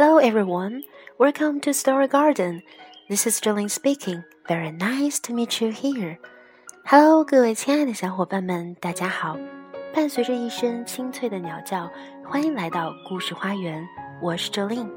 [0.00, 0.84] Hello everyone,
[1.18, 2.62] welcome to Story Garden.
[3.08, 4.22] This is Jolene speaking.
[4.46, 6.18] Very nice to meet you here.
[6.84, 9.36] Hello，各位亲爱的小伙伴们，大家好。
[9.92, 11.90] 伴随着一声清脆的鸟叫，
[12.24, 13.84] 欢迎来到故事花园。
[14.22, 14.88] 我是 Jolene。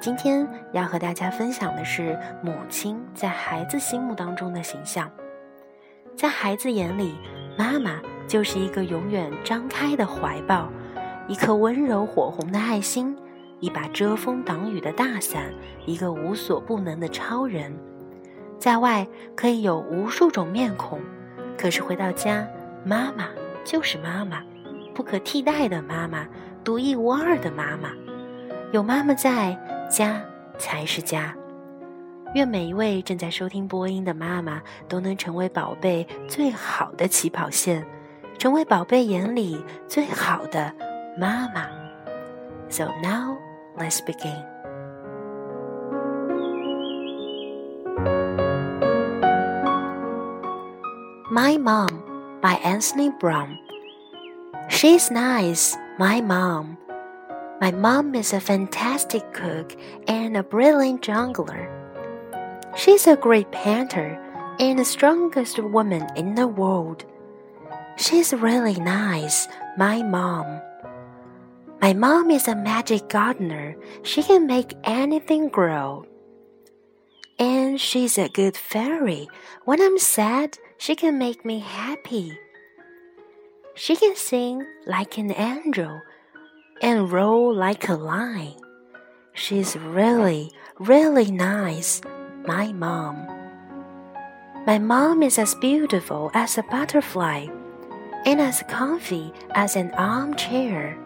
[0.00, 5.08] 今天要和大家分享的是母亲在孩子心目当中的形象。
[6.16, 7.14] 在孩子眼里，
[7.56, 10.68] 妈妈就是一个永远张开的怀抱，
[11.28, 13.16] 一颗温柔火红的爱心。
[13.62, 15.54] 一把遮风挡雨的大伞，
[15.86, 17.72] 一个无所不能的超人，
[18.58, 21.00] 在外可以有无数种面孔，
[21.56, 22.44] 可是回到家，
[22.84, 23.28] 妈妈
[23.64, 24.42] 就是妈妈，
[24.92, 26.26] 不可替代的妈妈，
[26.64, 27.92] 独一无二的妈妈。
[28.72, 29.56] 有妈妈在
[29.88, 30.20] 家
[30.58, 31.32] 才是家。
[32.34, 37.86] 愿每一位正在收听播音的妈妈都能成为宝贝最好的起跑线，
[38.38, 40.74] 成为宝贝眼里最好的
[41.16, 41.68] 妈妈。
[42.68, 43.36] So now.
[43.76, 44.44] Let's begin.
[51.30, 53.58] My Mom by Anthony Browne.
[54.68, 56.76] She's nice, my mom.
[57.60, 59.76] My mom is a fantastic cook
[60.08, 61.70] and a brilliant jungler.
[62.76, 64.20] She's a great painter
[64.58, 67.04] and the strongest woman in the world.
[67.96, 69.46] She's really nice,
[69.78, 70.60] my mom.
[71.82, 73.74] My mom is a magic gardener.
[74.04, 76.06] She can make anything grow.
[77.40, 79.26] And she's a good fairy.
[79.64, 82.38] When I'm sad, she can make me happy.
[83.74, 86.00] She can sing like an angel
[86.80, 88.54] and roll like a lion.
[89.32, 92.00] She's really, really nice,
[92.46, 93.26] my mom.
[94.68, 97.48] My mom is as beautiful as a butterfly
[98.24, 100.96] and as comfy as an armchair.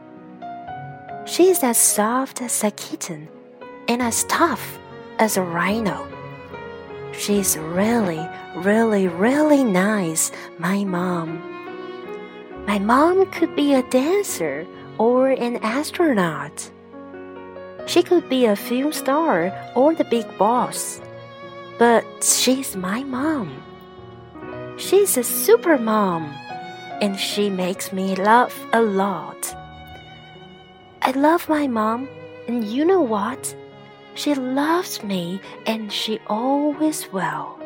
[1.27, 3.29] She's as soft as a kitten
[3.89, 4.79] and as tough
[5.19, 6.07] as a rhino.
[7.13, 8.25] She's really,
[8.55, 11.43] really, really nice, my mom.
[12.65, 14.65] My mom could be a dancer
[14.99, 16.71] or an astronaut.
[17.87, 21.01] She could be a film star or the big boss.
[21.77, 23.51] But she's my mom.
[24.77, 26.33] She's a super mom,
[27.03, 29.57] and she makes me laugh a lot.
[31.06, 32.08] I love my mom,
[32.48, 33.56] and you know what?
[34.14, 37.58] She loves me, and she always will.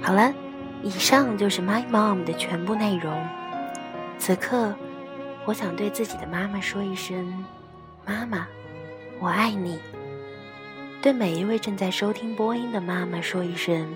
[0.00, 0.32] 好了，
[0.82, 3.12] 以上就是 My Mom 的全部内容。
[4.18, 4.74] 此刻，
[5.44, 7.44] 我想对自己的妈妈说一声：“
[8.06, 8.46] 妈妈。”
[9.19, 9.79] 我爱你。
[11.01, 13.93] 对每一位正在收听播音的妈妈说一声，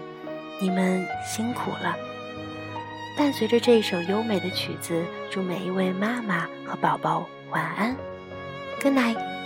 [0.62, 1.96] 你们辛苦了。
[3.18, 7.96] 伴随着这首优美的曲子，祝每一位妈妈和宝宝晚安
[8.82, 9.37] ，Good night。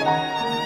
[0.00, 0.59] Música